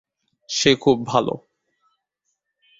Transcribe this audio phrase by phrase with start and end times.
[0.49, 1.25] সে খুব ভাল